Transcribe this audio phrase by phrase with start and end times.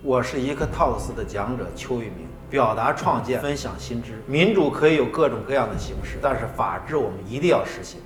[0.00, 4.22] 我是一个 Talks 的讲者邱玉明，表达创建，分享新知。
[4.28, 8.00] 民主可以有各种各样的形式，但是法治我们一定要实行。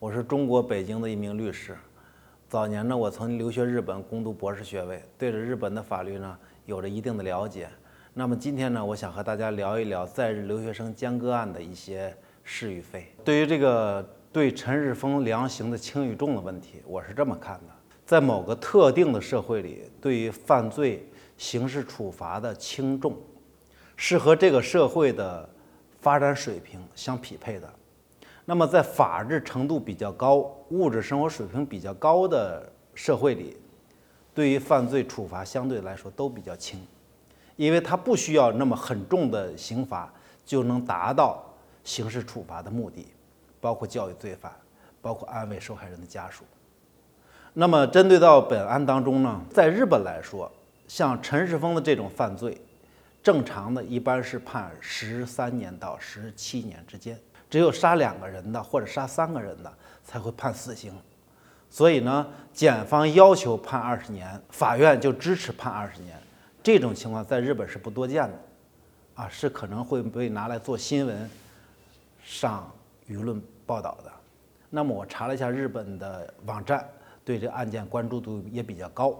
[0.00, 1.76] 我是中国北京的一名律师，
[2.48, 7.68] 早年呢，我曾留学日本攻读博士学位，对着日本的法律呢有着一定的了解。
[8.14, 13.12] 那么今天呢，我想和大家聊一聊在日留学生间割案的一些是与非。
[13.24, 17.74] 对于这个对陈日峰量刑的轻与重的问题，我是这么看的：
[18.06, 23.16] 在某个特定的社会里，对于犯罪刑事处罚的轻重，
[23.96, 25.48] 是和这个社会的
[26.00, 27.68] 发展水平相匹配的。
[28.50, 30.36] 那么，在法治程度比较高、
[30.70, 33.54] 物质生活水平比较高的社会里，
[34.34, 36.80] 对于犯罪处罚相对来说都比较轻，
[37.56, 40.10] 因为它不需要那么很重的刑罚
[40.46, 41.44] 就能达到
[41.84, 43.08] 刑事处罚的目的，
[43.60, 44.50] 包括教育罪犯，
[45.02, 46.42] 包括安慰受害人的家属。
[47.52, 50.50] 那么，针对到本案当中呢，在日本来说，
[50.86, 52.58] 像陈世峰的这种犯罪，
[53.22, 57.20] 正常的一般是判十三年到十七年之间。
[57.50, 59.72] 只有杀两个人的或者杀三个人的
[60.04, 60.92] 才会判死刑，
[61.70, 66.16] 所以呢，检方要求判二十年，法院就支持判二十年。
[66.62, 68.38] 这种情况在日本是不多见的，
[69.14, 71.30] 啊，是可能会被拿来做新闻、
[72.22, 72.70] 上
[73.08, 74.12] 舆论报道的。
[74.68, 76.86] 那么我查了一下日本的网站，
[77.24, 79.18] 对这个案件关注度也比较高，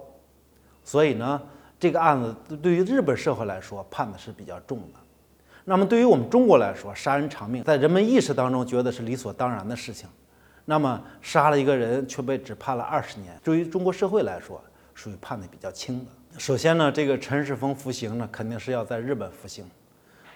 [0.85, 1.41] 所以呢，
[1.81, 4.99] 这个案子对于日本社会来说判的是比较重的。
[5.69, 10.09] 那么对于我们中国来说，杀人偿命，在人们意识当中觉得是理所当然的事情。
[10.65, 16.39] 那么杀了一个人却被只判了二十年，对于中国社会来说，属于判的比较轻的。
[16.39, 19.63] 首先呢，这个陈世峰服刑呢，肯定是要在日本服刑，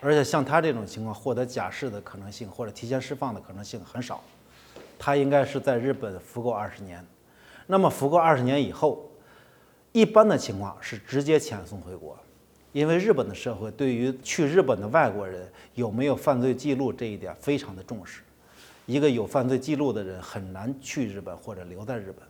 [0.03, 4.23] 而且像他这种情况，获得假释的可能性或者提前释放的可能性很少。
[4.99, 7.03] 他应该是在日本服够二十年。
[7.67, 9.11] 那么服够二十年以后，
[9.93, 12.19] 一般的情况是直接遣送回国。
[12.73, 18.23] 因为日本的社会对于去日本的外国人有没有犯罪记录这一点非常的重视，
[18.87, 22.27] 一个有犯罪记录的人很难去日本或者留在日本。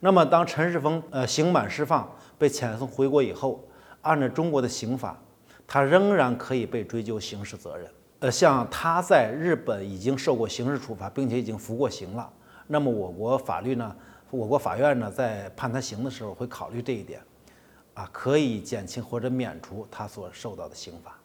[0.00, 3.64] 那么当陈世峰呃刑满释放被遣送回国以后，
[4.02, 5.18] 按照中国的刑法，
[5.66, 7.88] 他仍然可以被追究刑事责任。
[8.18, 12.30] 呃，像他在日本已经受过刑事处罚，并且已经服过刑了，
[12.66, 13.94] 那么我国法律呢，
[14.30, 17.20] 我国法院呢在判他刑的时候会考虑这一点。
[17.94, 21.16] 啊，可以减轻或者免除他所受到的刑罚。